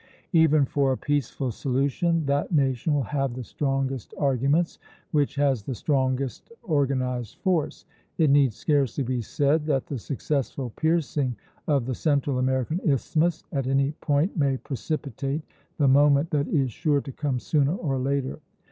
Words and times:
Even 0.33 0.65
for 0.65 0.91
a 0.91 0.97
peaceful 0.97 1.51
solution, 1.51 2.25
that 2.25 2.51
nation 2.51 2.91
will 2.95 3.03
have 3.03 3.35
the 3.35 3.43
strongest 3.43 4.15
arguments 4.17 4.79
which 5.11 5.35
has 5.35 5.61
the 5.61 5.75
strongest 5.75 6.51
organized 6.63 7.37
force. 7.43 7.85
It 8.17 8.31
need 8.31 8.51
scarcely 8.51 9.03
be 9.03 9.21
said 9.21 9.67
that 9.67 9.85
the 9.85 9.99
successful 9.99 10.71
piercing 10.71 11.35
of 11.67 11.85
the 11.85 11.93
Central 11.93 12.39
American 12.39 12.81
Isthmus 12.83 13.43
at 13.51 13.67
any 13.67 13.91
point 13.91 14.35
may 14.35 14.57
precipitate 14.57 15.43
the 15.77 15.87
moment 15.87 16.31
that 16.31 16.47
is 16.47 16.71
sure 16.71 17.01
to 17.01 17.11
come 17.11 17.37
sooner 17.37 17.75
or 17.75 17.99
later. 17.99 18.39